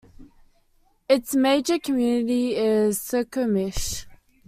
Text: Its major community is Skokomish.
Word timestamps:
Its 1.07 1.35
major 1.35 1.77
community 1.77 2.55
is 2.55 2.97
Skokomish. 2.97 4.07